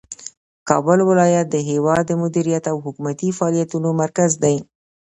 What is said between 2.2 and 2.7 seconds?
مدیریت